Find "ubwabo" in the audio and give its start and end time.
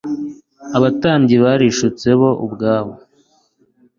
2.45-2.93